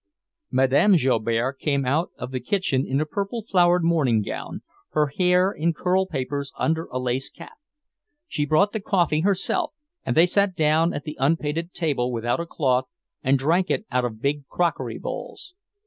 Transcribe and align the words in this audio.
Madame 0.49 0.95
Joubert 0.97 1.59
came 1.59 1.85
out 1.85 2.09
of 2.17 2.31
the 2.31 2.39
kitchen 2.39 2.87
in 2.87 2.99
a 2.99 3.05
purple 3.05 3.43
flowered 3.47 3.83
morning 3.83 4.23
gown, 4.23 4.63
her 4.93 5.11
hair 5.15 5.51
in 5.51 5.73
curl 5.73 6.07
papers 6.07 6.51
under 6.57 6.85
a 6.87 6.97
lace 6.97 7.29
cap. 7.29 7.55
She 8.27 8.47
brought 8.47 8.71
the 8.73 8.79
coffee 8.79 9.19
herself, 9.19 9.73
and 10.03 10.17
they 10.17 10.25
sat 10.25 10.55
down 10.55 10.91
at 10.91 11.03
the 11.03 11.17
unpainted 11.19 11.75
table 11.75 12.11
without 12.11 12.39
a 12.39 12.47
cloth, 12.47 12.85
and 13.21 13.37
drank 13.37 13.69
it 13.69 13.85
out 13.91 14.03
of 14.03 14.23
big 14.23 14.47
crockery 14.47 14.97
bowls. 14.97 15.53